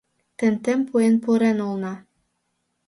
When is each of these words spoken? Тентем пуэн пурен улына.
Тентем 0.37 0.79
пуэн 0.89 1.15
пурен 1.23 1.57
улына. 1.65 1.93